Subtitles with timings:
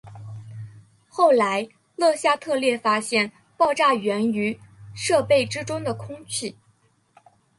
[1.07, 4.59] 后来勒夏特列发现爆炸缘于
[4.95, 6.57] 设备之中的空气。